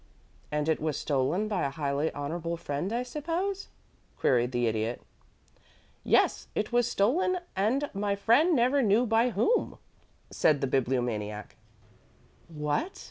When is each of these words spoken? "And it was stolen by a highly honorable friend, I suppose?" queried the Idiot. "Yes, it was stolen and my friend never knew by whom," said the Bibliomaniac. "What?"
"And 0.51 0.67
it 0.67 0.81
was 0.81 0.97
stolen 0.97 1.47
by 1.47 1.61
a 1.63 1.69
highly 1.69 2.11
honorable 2.13 2.57
friend, 2.57 2.91
I 2.91 3.03
suppose?" 3.03 3.67
queried 4.17 4.51
the 4.51 4.65
Idiot. 4.65 4.99
"Yes, 6.03 6.47
it 6.55 6.71
was 6.71 6.89
stolen 6.89 7.37
and 7.55 7.87
my 7.93 8.15
friend 8.15 8.55
never 8.55 8.81
knew 8.81 9.05
by 9.05 9.29
whom," 9.29 9.77
said 10.31 10.59
the 10.59 10.65
Bibliomaniac. 10.65 11.55
"What?" 12.47 12.99